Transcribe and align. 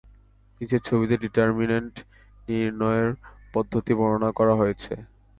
নিচের 0.61 0.81
ছবিতে 0.87 1.15
ডিটারমিনেন্ট 1.23 1.95
নির্ণয়ের 2.47 3.09
পদ্ধতি 3.53 3.93
বর্ণনা 3.99 4.29
করা 4.39 4.53
হয়েছে। 4.55 4.93